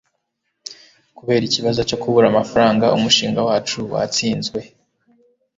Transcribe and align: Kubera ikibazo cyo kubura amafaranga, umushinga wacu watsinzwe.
Kubera 1.17 1.43
ikibazo 1.45 1.79
cyo 1.89 1.97
kubura 2.01 2.25
amafaranga, 2.29 2.93
umushinga 2.97 3.39
wacu 3.47 3.77
watsinzwe. 3.93 4.59